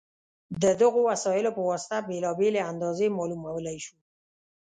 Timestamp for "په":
1.57-1.61